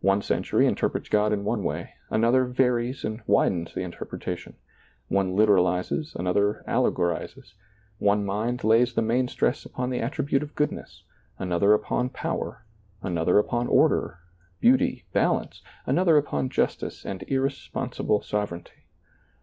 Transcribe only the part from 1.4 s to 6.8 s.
one way, another varies and widens the interpretation; one literalizes, another